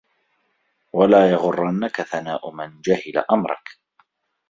[0.93, 3.77] وَلَا يَغُرَّنَّك ثَنَاءٌ مَنْ جَهِلَ أَمْرَك